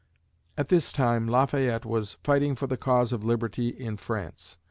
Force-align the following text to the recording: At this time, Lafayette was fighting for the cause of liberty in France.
At 0.57 0.69
this 0.69 0.91
time, 0.91 1.27
Lafayette 1.27 1.85
was 1.85 2.17
fighting 2.23 2.55
for 2.55 2.65
the 2.65 2.75
cause 2.75 3.13
of 3.13 3.23
liberty 3.23 3.69
in 3.69 3.97
France. 3.97 4.57